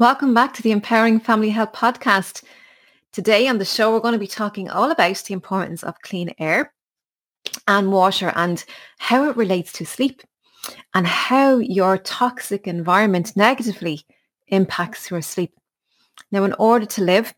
[0.00, 2.42] Welcome back to the Empowering Family Health podcast.
[3.12, 6.30] Today on the show, we're going to be talking all about the importance of clean
[6.38, 6.72] air
[7.68, 8.64] and water and
[8.96, 10.22] how it relates to sleep
[10.94, 14.00] and how your toxic environment negatively
[14.46, 15.52] impacts your sleep.
[16.32, 17.34] Now, in order to live,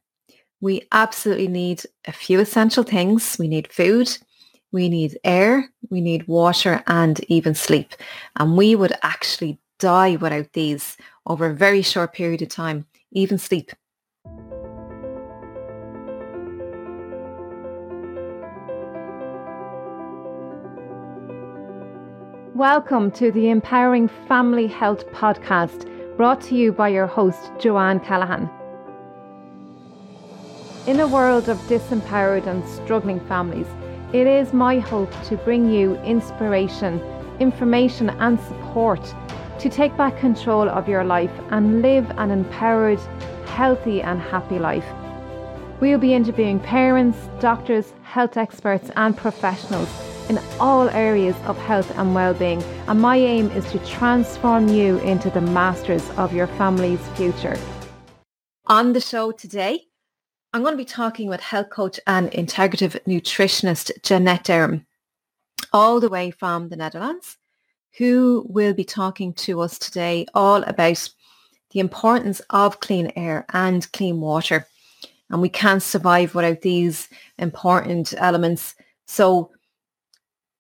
[0.61, 3.39] we absolutely need a few essential things.
[3.41, 4.17] We need food,
[4.71, 7.93] we need air, we need water and even sleep.
[8.37, 10.97] And we would actually die without these
[11.27, 13.73] over a very short period of time, even sleep.
[22.55, 28.49] Welcome to the Empowering Family Health podcast, brought to you by your host, Joanne Callahan.
[30.87, 33.67] In a world of disempowered and struggling families,
[34.13, 37.01] it is my hope to bring you inspiration,
[37.41, 39.03] information, and support
[39.63, 42.99] to take back control of your life and live an empowered,
[43.47, 44.85] healthy, and happy life.
[45.81, 49.89] We'll be interviewing parents, doctors, health experts, and professionals
[50.29, 55.31] in all areas of health and well-being and my aim is to transform you into
[55.31, 57.57] the masters of your family's future.
[58.67, 59.83] On the show today,
[60.53, 64.87] I'm going to be talking with health coach and integrative nutritionist Jeanette Derham,
[65.73, 67.39] all the way from the Netherlands
[67.99, 71.09] who will be talking to us today all about
[71.73, 74.67] the importance of clean air and clean water.
[75.31, 77.09] And we can't survive without these
[77.39, 78.75] important elements.
[79.07, 79.51] So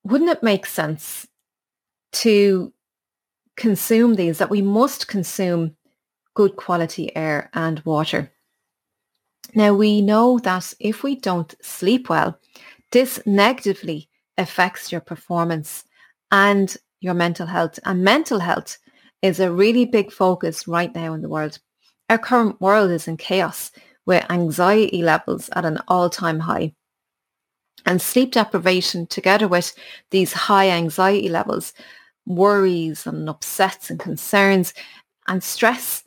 [0.04, 1.26] wouldn't it make sense
[2.12, 2.72] to
[3.56, 5.76] consume these, that we must consume
[6.34, 8.32] good quality air and water?
[9.54, 12.38] Now we know that if we don't sleep well,
[12.90, 15.84] this negatively affects your performance
[16.30, 17.78] and your mental health.
[17.84, 18.78] And mental health
[19.20, 21.58] is a really big focus right now in the world.
[22.08, 23.70] Our current world is in chaos
[24.06, 26.74] with anxiety levels at an all-time high.
[27.84, 29.74] And sleep deprivation together with
[30.10, 31.72] these high anxiety levels,
[32.26, 34.72] worries and upsets and concerns
[35.26, 36.04] and stress,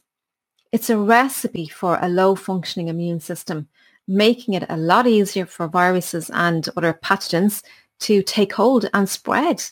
[0.72, 3.68] it's a recipe for a low functioning immune system,
[4.08, 7.64] making it a lot easier for viruses and other pathogens
[8.02, 9.64] to take hold and spread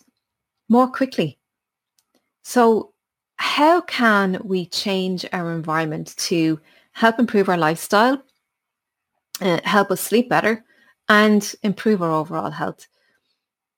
[0.70, 1.40] more quickly.
[2.44, 2.94] So
[3.38, 6.60] how can we change our environment to
[6.92, 8.24] help improve our lifestyle,
[9.42, 10.64] uh, help us sleep better
[11.10, 12.88] and improve our overall health?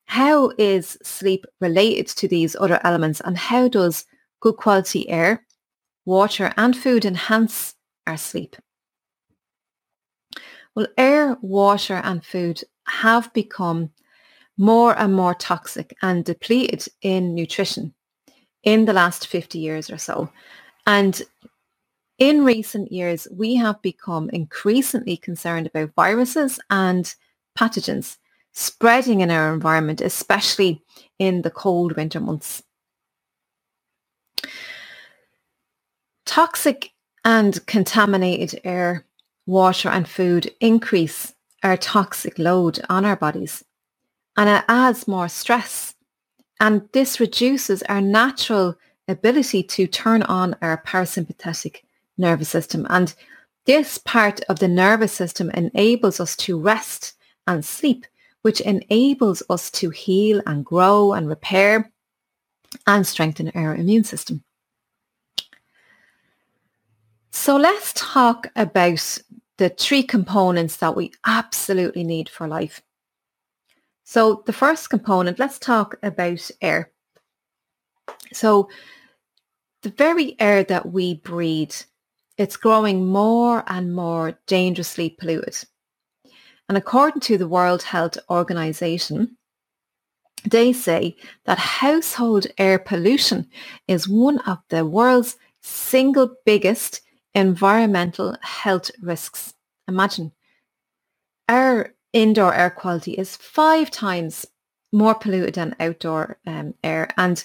[0.05, 4.05] How is sleep related to these other elements and how does
[4.39, 5.45] good quality air,
[6.05, 7.73] water and food enhance
[8.05, 8.55] our sleep?
[10.75, 13.91] Well, air, water and food have become
[14.57, 17.93] more and more toxic and depleted in nutrition
[18.63, 20.29] in the last 50 years or so.
[20.87, 21.21] And
[22.17, 27.13] in recent years, we have become increasingly concerned about viruses and
[27.57, 28.17] pathogens
[28.53, 30.81] spreading in our environment, especially
[31.19, 32.63] in the cold winter months.
[36.25, 36.91] Toxic
[37.25, 39.05] and contaminated air,
[39.45, 41.33] water and food increase
[41.63, 43.64] our toxic load on our bodies
[44.37, 45.95] and it adds more stress.
[46.59, 48.75] And this reduces our natural
[49.07, 51.81] ability to turn on our parasympathetic
[52.17, 52.87] nervous system.
[52.89, 53.13] And
[53.65, 57.13] this part of the nervous system enables us to rest
[57.47, 58.05] and sleep,
[58.41, 61.91] which enables us to heal and grow and repair
[62.87, 64.43] and strengthen our immune system.
[67.31, 69.19] So let's talk about
[69.57, 72.81] the three components that we absolutely need for life.
[74.05, 76.91] So the first component, let's talk about air.
[78.31, 78.69] So
[79.81, 81.75] the very air that we breathe,
[82.37, 85.57] it's growing more and more dangerously polluted.
[86.69, 89.37] And according to the World Health Organization,
[90.49, 91.15] they say
[91.45, 93.47] that household air pollution
[93.87, 97.01] is one of the world's single biggest
[97.33, 99.55] environmental health risks.
[99.87, 100.31] Imagine
[101.49, 104.45] our indoor air quality is five times
[104.91, 107.09] more polluted than outdoor um, air.
[107.17, 107.43] And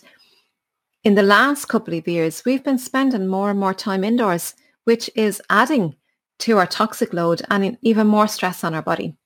[1.02, 5.10] in the last couple of years, we've been spending more and more time indoors, which
[5.16, 5.96] is adding
[6.38, 9.16] to our toxic load and even more stress on our body.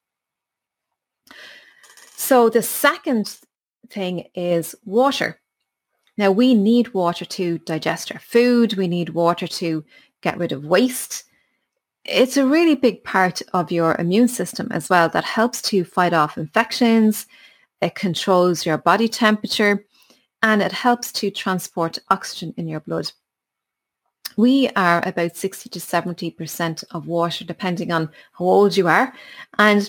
[2.16, 3.38] So the second
[3.90, 5.40] thing is water.
[6.16, 8.78] Now we need water to digest our food.
[8.78, 9.84] We need water to
[10.22, 11.24] get rid of waste
[12.04, 16.12] it's a really big part of your immune system as well that helps to fight
[16.12, 17.26] off infections.
[17.80, 19.86] It controls your body temperature
[20.42, 23.12] and it helps to transport oxygen in your blood.
[24.36, 29.14] we are about 60 to 70% of water, depending on how old you are.
[29.58, 29.88] And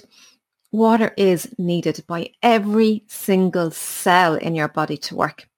[0.71, 5.49] water is needed by every single cell in your body to work.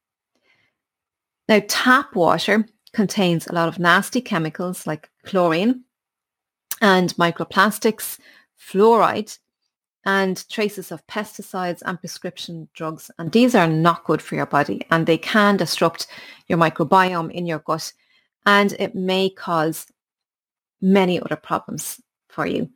[1.49, 5.83] Now, tap water contains a lot of nasty chemicals like chlorine
[6.81, 8.19] and microplastics,
[8.59, 9.37] fluoride,
[10.05, 13.11] and traces of pesticides and prescription drugs.
[13.19, 16.07] And these are not good for your body and they can disrupt
[16.47, 17.91] your microbiome in your gut
[18.45, 19.87] and it may cause
[20.81, 22.69] many other problems for you.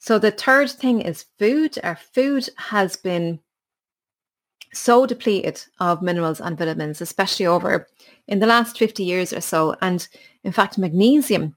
[0.00, 1.78] So the third thing is food.
[1.84, 3.38] Our food has been
[4.72, 7.86] so depleted of minerals and vitamins, especially over
[8.26, 9.76] in the last 50 years or so.
[9.80, 10.08] And
[10.42, 11.54] in fact, magnesium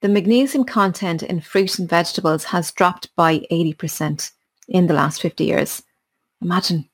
[0.00, 4.30] the magnesium content in fruit and vegetables has dropped by 80%
[4.68, 5.82] in the last 50 years.
[6.40, 6.88] Imagine.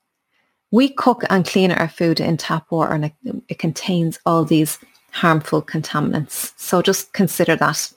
[0.70, 3.12] We cook and clean our food in tap water and it,
[3.48, 4.78] it contains all these
[5.10, 6.52] harmful contaminants.
[6.56, 7.92] So just consider that.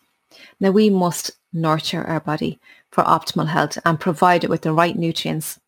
[0.59, 2.59] Now we must nurture our body
[2.92, 5.59] for optimal health and provide it with the right nutrients.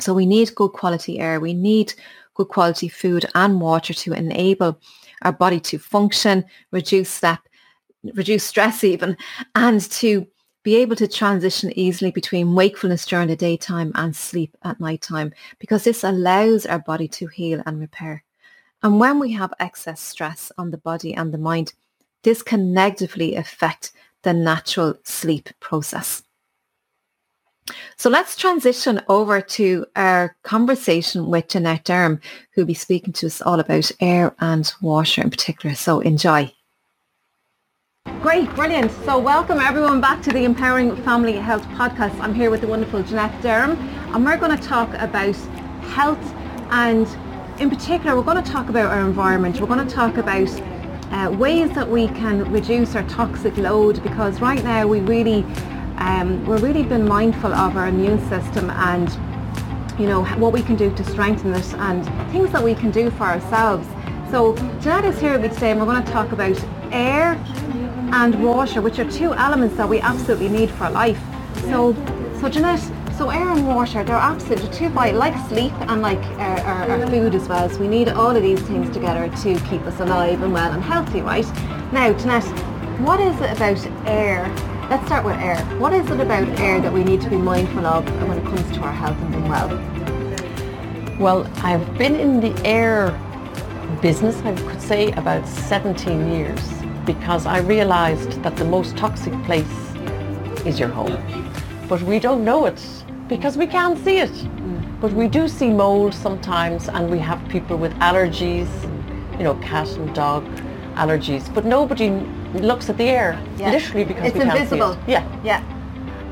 [0.00, 1.40] So we need good quality air.
[1.40, 1.94] We need
[2.34, 4.78] good quality food and water to enable
[5.22, 7.40] our body to function, reduce sleep,
[8.14, 9.16] reduce stress even,
[9.54, 10.26] and to
[10.62, 15.84] be able to transition easily between wakefulness during the daytime and sleep at nighttime because
[15.84, 18.22] this allows our body to heal and repair.
[18.82, 21.72] And when we have excess stress on the body and the mind,
[22.22, 26.22] this can negatively affect the natural sleep process.
[27.96, 32.20] So let's transition over to our conversation with Jeanette Derham,
[32.52, 35.74] who'll be speaking to us all about air and water in particular.
[35.74, 36.52] So enjoy.
[38.22, 38.92] Great, brilliant.
[39.04, 42.16] So welcome everyone back to the Empowering Family Health Podcast.
[42.20, 43.72] I'm here with the wonderful Jeanette Durham
[44.14, 45.34] and we're going to talk about
[45.90, 46.22] health
[46.70, 47.08] and
[47.60, 49.60] in particular we're going to talk about our environment.
[49.60, 50.48] We're going to talk about
[51.10, 55.42] uh, ways that we can reduce our toxic load because right now we really
[55.98, 59.10] um, we're really been mindful of our immune system and
[60.00, 63.10] you know what we can do to strengthen it and things that we can do
[63.10, 63.88] for ourselves.
[64.30, 66.56] So Jeanette is here with me today and we're going to talk about
[66.92, 67.41] air
[68.12, 71.18] and water, which are two elements that we absolutely need for life.
[71.62, 71.94] So,
[72.40, 72.80] so Jeanette,
[73.16, 77.06] so air and water, they're absolutely two vital, like sleep and like our, our, our,
[77.06, 77.68] food as well.
[77.70, 80.82] So we need all of these things together to keep us alive and well and
[80.82, 81.46] healthy, right?
[81.92, 82.44] Now, Jeanette,
[83.00, 84.46] what is it about air?
[84.90, 85.56] Let's start with air.
[85.78, 88.76] What is it about air that we need to be mindful of when it comes
[88.76, 89.68] to our health and being well?
[91.18, 93.18] Well, I've been in the air
[94.02, 99.64] business, I could say, about 17 years because I realized that the most toxic place
[100.64, 101.18] is your home.
[101.88, 102.80] But we don't know it
[103.28, 104.32] because we can't see it.
[105.00, 108.68] But we do see mold sometimes and we have people with allergies,
[109.36, 110.44] you know, cat and dog
[110.94, 111.52] allergies.
[111.52, 112.10] But nobody
[112.54, 113.72] looks at the air, yeah.
[113.72, 114.94] literally because it's we can't invisible.
[114.94, 115.08] see it.
[115.08, 115.42] Yeah.
[115.42, 115.60] Yeah.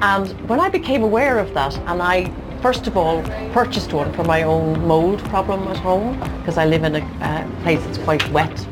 [0.03, 2.33] And when I became aware of that and I
[2.63, 3.23] first of all
[3.53, 7.63] purchased one for my own mold problem at home because I live in a uh,
[7.63, 8.67] place that's quite wet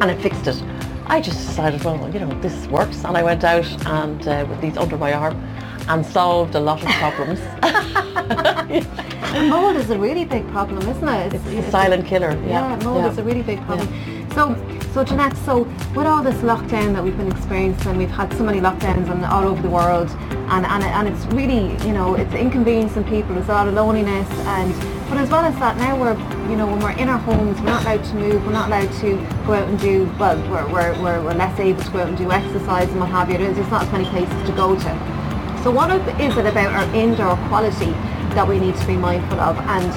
[0.00, 0.62] and I fixed it
[1.08, 3.04] I just decided, well, you know, this works.
[3.04, 5.40] And I went out and uh, with these under my arm
[5.88, 7.40] and solved a lot of problems.
[9.50, 11.34] mold is a really big problem, isn't it?
[11.34, 12.32] It's, it's a silent killer.
[12.46, 13.10] Yeah, yeah mold yeah.
[13.10, 13.88] is a really big problem.
[13.92, 14.16] Yeah.
[14.34, 14.54] So,
[14.92, 15.62] so Jeanette, so
[15.94, 19.44] with all this lockdown that we've been experiencing, we've had so many lockdowns and all
[19.44, 20.10] over the world,
[20.50, 24.28] and, and, and it's really, you know, it's inconveniencing people, there's a lot of loneliness,
[24.30, 24.74] and
[25.08, 26.18] but as well as that, now we're,
[26.50, 28.92] you know, when we're in our homes, we're not allowed to move, we're not allowed
[29.00, 29.16] to
[29.46, 32.18] go out and do, well, we're, we're, we're, we're less able to go out and
[32.18, 33.38] do exercise and what have you.
[33.38, 35.15] There's, there's not as many places to go to.
[35.62, 37.92] So what is it about our indoor quality
[38.36, 39.92] that we need to be mindful of and,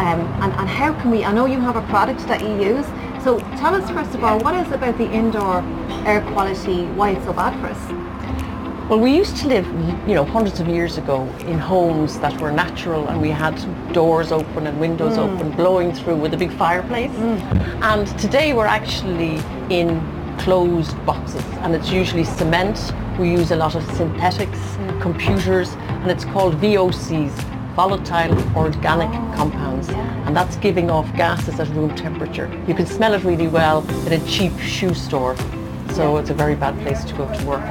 [0.00, 2.86] um, and, and how can we, I know you have a product that you use,
[3.24, 5.62] so tell us first of all, what is it about the indoor
[6.06, 8.04] air quality, why it's so bad for us?
[8.90, 9.66] Well, we used to live,
[10.06, 13.54] you know, hundreds of years ago in homes that were natural and we had
[13.94, 15.20] doors open and windows mm.
[15.20, 17.10] open, blowing through with a big fireplace.
[17.12, 17.82] Mm.
[17.82, 19.40] And today we're actually
[19.70, 20.02] in
[20.36, 22.92] closed boxes and it's usually cement.
[23.18, 24.58] We use a lot of synthetics,
[25.00, 27.32] computers, and it's called VOCs,
[27.74, 29.88] volatile organic oh, compounds.
[29.88, 32.50] And that's giving off gases at room temperature.
[32.66, 35.36] You can smell it really well in a cheap shoe store
[35.94, 37.64] so it's a very bad place to go to work.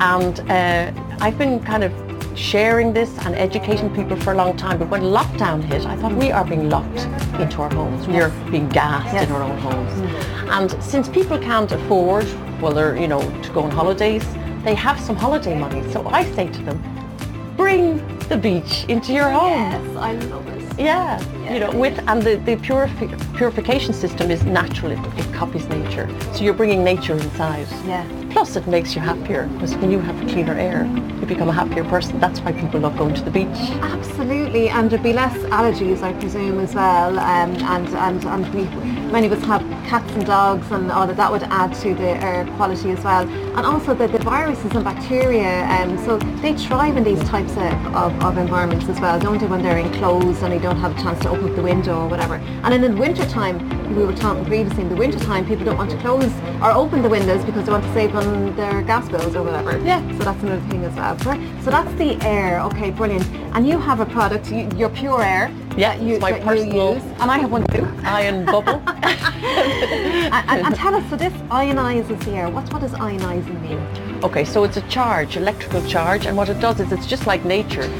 [0.00, 1.92] And uh, I've been kind of
[2.38, 6.12] sharing this and educating people for a long time, but when lockdown hit, I thought
[6.12, 7.00] we are being locked
[7.40, 8.06] into our homes.
[8.06, 9.28] We are being gassed yes.
[9.28, 9.92] in our own homes.
[9.92, 10.50] Mm-hmm.
[10.50, 12.24] And since people can't afford,
[12.60, 14.24] well, they're, you know, to go on holidays,
[14.66, 15.88] they have some holiday money.
[15.92, 19.52] So I say to them, bring the beach into your home.
[19.52, 20.78] Yes, I love it.
[20.78, 24.92] Yeah, you know, with and the, the purifi- purification system is natural.
[24.92, 27.68] It, it copies nature, so you're bringing nature inside.
[27.86, 28.25] Yeah.
[28.36, 30.84] Plus, it makes you happier because when you have cleaner air,
[31.18, 32.20] you become a happier person.
[32.20, 33.46] That's why people love going to the beach.
[33.80, 37.18] Absolutely, and there'd be less allergies, I presume, as well.
[37.18, 38.64] Um, and and and we,
[39.10, 41.16] many of us have cats and dogs, and all that.
[41.16, 43.26] That would add to the air quality as well.
[43.26, 45.64] And also the, the viruses and bacteria.
[45.70, 49.46] Um, so they thrive in these types of, of, of environments as well, don't they?
[49.46, 52.08] When they're enclosed and they don't have a chance to open up the window or
[52.08, 52.34] whatever.
[52.34, 54.82] And then in the winter time, we were talking previously.
[54.82, 57.72] In the winter time, people don't want to close or open the windows because they
[57.72, 59.78] want to save on their gas bills or whatever.
[59.78, 60.00] Yeah.
[60.18, 61.18] So that's another thing as well.
[61.62, 62.60] So that's the air.
[62.62, 63.26] Okay, brilliant.
[63.54, 65.52] And you have a product, you, your pure air.
[65.76, 67.86] Yeah, you, it's my personal- use, and I have one too.
[68.04, 68.82] Iron bubble.
[68.86, 72.48] and, and, and tell us, so this ionizes the air.
[72.48, 74.24] What's what does ionizing mean?
[74.24, 77.44] Okay, so it's a charge, electrical charge, and what it does is it's just like
[77.44, 77.90] nature.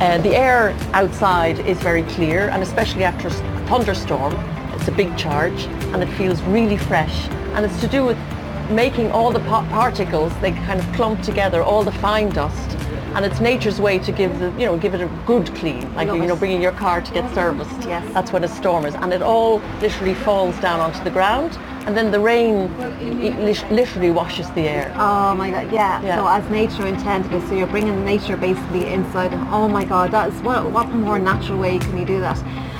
[0.00, 3.30] Uh, the air outside is very clear, and especially after a
[3.66, 4.34] thunderstorm,
[4.86, 7.26] it's a big charge, and it feels really fresh.
[7.54, 8.16] And it's to do with
[8.70, 12.76] making all the pa- particles, they kind of clump together, all the fine dust,
[13.16, 16.06] and it's nature's way to give the, you know, give it a good clean, like
[16.06, 17.80] you know, bringing your car to get serviced.
[17.88, 18.06] Yes.
[18.14, 21.96] That's what a storm is, and it all literally falls down onto the ground, and
[21.96, 22.70] then the rain
[23.70, 24.92] literally washes the air.
[24.96, 26.00] Oh my god, yeah.
[26.02, 26.16] Yeah.
[26.16, 29.32] So as nature intended it, so you're bringing nature basically inside.
[29.32, 32.38] And oh my god, that is what what more natural way can you do that?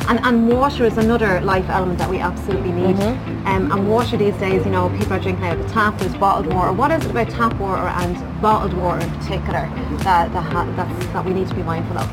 [0.08, 2.96] And and water is another life element that we absolutely need.
[2.96, 3.46] Mm-hmm.
[3.48, 5.98] Um, and water these days, you know, people are drinking out of the tap.
[5.98, 6.72] There's bottled water.
[6.72, 9.68] What is it about tap water and bottled water in particular
[10.04, 12.08] that that ha- that's, that we need to be mindful of?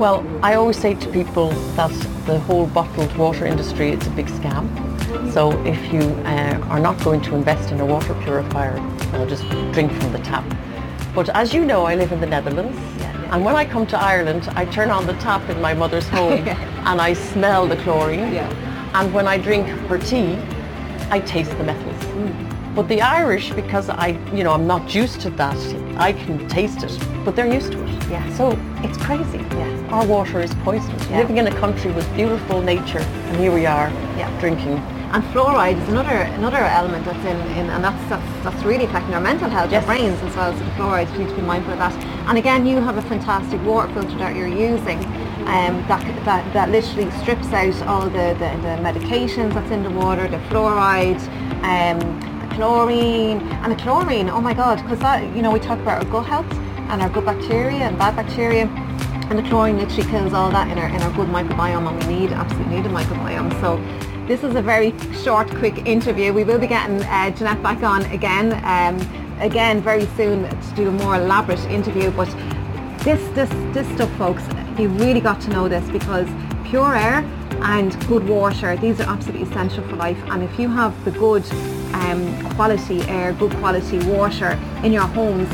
[0.00, 1.92] Well, I always say to people that
[2.26, 4.64] the whole bottled water industry is a big scam.
[5.32, 8.74] So if you uh, are not going to invest in a water purifier,
[9.12, 10.44] well, just drink from the tap.
[11.14, 12.76] But as you know, I live in the Netherlands.
[13.30, 16.32] And when I come to Ireland, I turn on the tap in my mother's home
[16.48, 18.32] and I smell the chlorine.
[18.32, 18.48] Yeah.
[18.94, 20.38] And when I drink her tea,
[21.10, 22.02] I taste the metals.
[22.04, 22.74] Mm.
[22.74, 25.56] But the Irish, because I, you know, I'm not used to that,
[25.96, 28.08] I can taste it, but they're used to it.
[28.10, 28.36] Yeah.
[28.36, 28.50] So
[28.84, 29.38] it's crazy.
[29.38, 29.88] Yeah.
[29.90, 31.08] Our water is poisonous.
[31.08, 31.18] Yeah.
[31.18, 34.30] Living in a country with beautiful nature, and here we are Yeah.
[34.40, 34.76] drinking.
[35.16, 39.14] And fluoride is another another element that's in, in and that's, that's that's really affecting
[39.14, 39.80] our mental health, Yes.
[39.82, 40.52] our brains as well.
[40.52, 41.94] So the fluoride, you need to be mindful of that.
[42.28, 44.98] And again, you have a fantastic water filter that you're using.
[45.48, 49.90] Um, that, that, that literally strips out all the, the, the medications that's in the
[49.90, 51.22] water, the fluoride,
[51.64, 51.98] um,
[52.46, 56.04] the chlorine, and the chlorine, oh my god, because that, you know, we talk about
[56.04, 56.52] our gut health
[56.90, 58.66] and our good bacteria and bad bacteria,
[59.30, 62.18] and the chlorine literally kills all that in our, in our good microbiome, and we
[62.18, 63.50] need, absolutely need a microbiome.
[63.62, 63.78] So
[64.26, 64.92] this is a very
[65.22, 66.32] short, quick interview.
[66.32, 68.98] We will be getting uh, Jeanette back on again, um,
[69.40, 72.10] again very soon to do a more elaborate interview.
[72.10, 72.28] But
[73.04, 74.42] this, this, this stuff, folks,
[74.78, 76.28] you really got to know this because
[76.64, 77.18] pure air
[77.62, 80.18] and good water, these are absolutely essential for life.
[80.26, 81.44] And if you have the good
[81.94, 85.48] um, quality air, good quality water in your homes,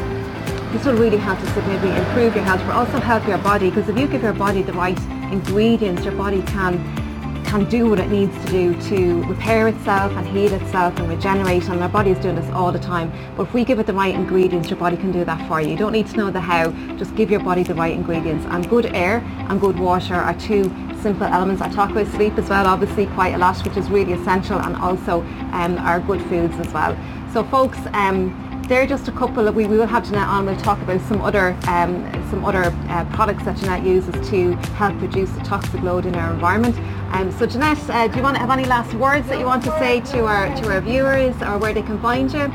[0.73, 3.69] this will really help to significantly improve your health, but also help your body.
[3.69, 4.99] Because if you give your body the right
[5.31, 7.02] ingredients, your body can
[7.45, 11.69] can do what it needs to do to repair itself and heal itself and regenerate
[11.69, 13.13] and our body is doing this all the time.
[13.37, 15.71] But if we give it the right ingredients your body can do that for you.
[15.71, 16.71] You don't need to know the how.
[16.97, 18.47] Just give your body the right ingredients.
[18.49, 19.19] And good air
[19.49, 20.65] and good water are two
[21.03, 21.61] simple elements.
[21.61, 24.77] I talk about sleep as well obviously quite a lot which is really essential and
[24.77, 25.23] also
[25.53, 26.97] um, our good foods as well.
[27.33, 30.81] So folks um, they're just a couple of, we will have Jeanette on, we'll talk
[30.81, 35.41] about some other um, some other uh, products that Jeanette uses to help reduce the
[35.41, 36.75] toxic load in our environment.
[37.13, 39.63] Um, so Jeanette, uh, do you want to have any last words that you want
[39.65, 42.51] to say to our to our viewers or where they can find you?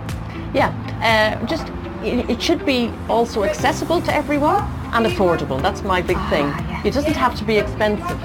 [0.54, 1.68] Yeah, uh, just
[2.04, 5.62] it, it should be also accessible to everyone and affordable.
[5.62, 6.48] That's my big thing.
[6.48, 6.82] yeah.
[6.84, 8.20] It doesn't have to be expensive.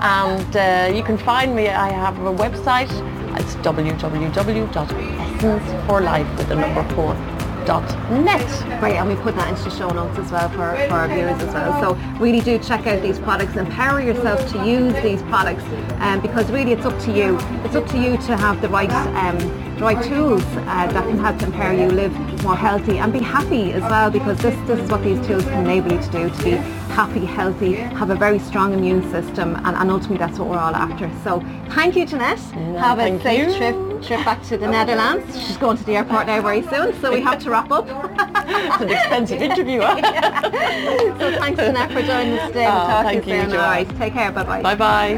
[0.00, 1.68] And uh, you can find me.
[1.68, 2.90] I have a website.
[3.38, 7.16] It's www.essenceforlife with the number four
[7.68, 8.80] net.
[8.80, 11.40] Great, and we put that into the show notes as well for, for our viewers
[11.42, 11.80] as well.
[11.80, 15.64] So really do check out these products, empower yourself to use these products
[16.00, 17.38] um, because really it's up to you.
[17.64, 19.38] It's up to you to have the right um,
[19.78, 23.20] the right tools uh, that can help to empower you live more healthy and be
[23.20, 26.30] happy as well because this, this is what these tools can enable you to do,
[26.30, 26.50] to be
[26.94, 30.74] happy, healthy, have a very strong immune system and, and ultimately that's what we're all
[30.74, 31.08] after.
[31.22, 32.40] So thank you Jeanette.
[32.80, 33.56] have a safe you.
[33.56, 35.38] trip trip back to the Netherlands.
[35.46, 37.86] She's going to the airport now very soon so we have to wrap up.
[37.88, 39.80] It's an expensive interview.
[39.82, 40.00] huh?
[41.18, 42.66] So thanks, Jeanette, for joining us today.
[42.66, 43.52] We'll Oh, thank to you you, soon.
[43.52, 44.30] All right, take care.
[44.32, 44.62] Bye-bye.
[44.62, 45.14] bye bye.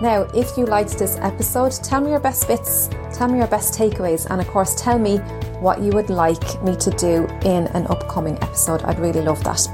[0.00, 3.74] Now, if you liked this episode, tell me your best bits, tell me your best
[3.78, 5.18] takeaways, and of course, tell me
[5.60, 8.82] what you would like me to do in an upcoming episode.
[8.84, 9.66] I'd really love that.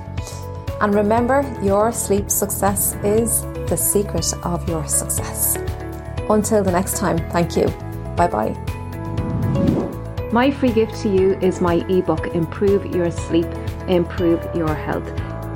[0.81, 5.57] And remember, your sleep success is the secret of your success.
[6.31, 7.67] Until the next time, thank you.
[8.17, 8.75] Bye bye.
[10.33, 13.47] My free gift to you is my ebook, Improve Your Sleep,
[13.87, 15.09] Improve Your Health.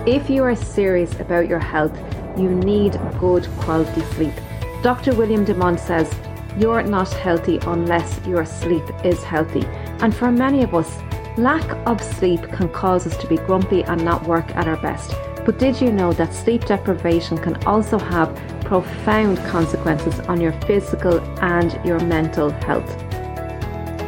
[0.07, 1.97] If you are serious about your health,
[2.38, 4.35] you need good quality sleep.
[4.83, 5.15] Dr.
[5.17, 6.09] William Dement says,
[6.57, 9.65] You're not healthy unless your sleep is healthy.
[10.00, 10.99] And for many of us,
[11.37, 15.12] lack of sleep can cause us to be grumpy and not work at our best.
[15.45, 18.31] But did you know that sleep deprivation can also have
[18.69, 22.89] profound consequences on your physical and your mental health?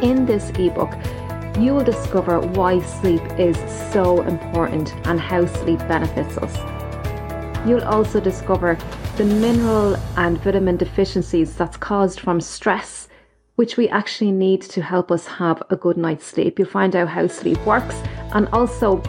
[0.03, 0.93] In this ebook,
[1.59, 3.57] you will discover why sleep is
[3.91, 7.67] so important and how sleep benefits us.
[7.67, 8.77] You'll also discover
[9.17, 13.07] the mineral and vitamin deficiencies that's caused from stress,
[13.55, 16.59] which we actually need to help us have a good night's sleep.
[16.59, 17.95] You'll find out how sleep works
[18.33, 19.01] and also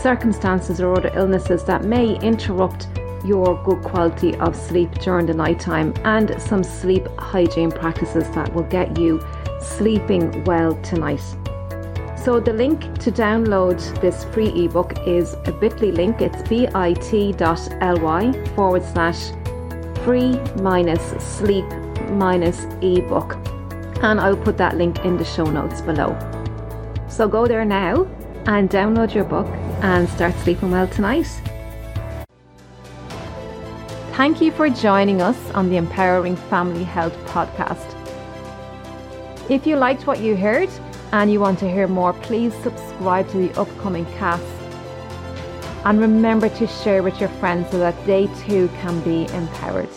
[0.00, 2.86] circumstances or other illnesses that may interrupt
[3.24, 8.64] your good quality of sleep during the nighttime and some sleep hygiene practices that will
[8.64, 9.24] get you
[9.60, 11.22] sleeping well tonight.
[12.16, 16.20] So the link to download this free ebook is a bit.ly link.
[16.20, 16.94] It's bit.ly
[18.54, 19.30] forward slash
[20.04, 21.64] free minus sleep
[22.10, 23.36] minus ebook.
[24.02, 26.16] And I'll put that link in the show notes below.
[27.08, 28.06] So go there now
[28.46, 29.46] and download your book
[29.82, 31.28] and start sleeping well tonight.
[34.12, 37.96] Thank you for joining us on the Empowering Family Health podcast.
[39.48, 40.68] If you liked what you heard,
[41.12, 44.44] and you want to hear more, please subscribe to the upcoming cast.
[45.86, 49.88] And remember to share with your friends so that they too can be empowered.